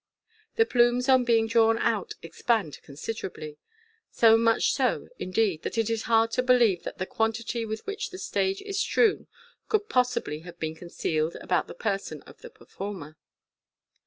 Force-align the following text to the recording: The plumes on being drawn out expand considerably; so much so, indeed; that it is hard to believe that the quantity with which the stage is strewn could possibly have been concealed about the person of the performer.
The 0.55 0.65
plumes 0.65 1.07
on 1.07 1.25
being 1.25 1.45
drawn 1.45 1.77
out 1.77 2.15
expand 2.23 2.81
considerably; 2.81 3.59
so 4.09 4.35
much 4.35 4.73
so, 4.73 5.09
indeed; 5.19 5.61
that 5.61 5.77
it 5.77 5.91
is 5.91 6.01
hard 6.09 6.31
to 6.31 6.41
believe 6.41 6.81
that 6.85 6.97
the 6.97 7.05
quantity 7.05 7.65
with 7.65 7.85
which 7.85 8.09
the 8.09 8.17
stage 8.17 8.63
is 8.63 8.79
strewn 8.79 9.27
could 9.69 9.89
possibly 9.89 10.39
have 10.39 10.57
been 10.57 10.73
concealed 10.73 11.35
about 11.35 11.67
the 11.67 11.75
person 11.75 12.23
of 12.23 12.41
the 12.41 12.49
performer. 12.49 13.15